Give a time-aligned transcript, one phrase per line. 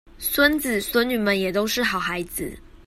[0.17, 2.57] 孫子孫女們也都是好孩子